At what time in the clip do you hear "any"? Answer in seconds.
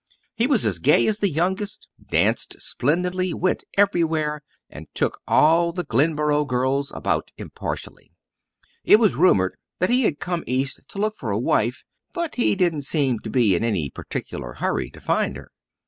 13.63-13.91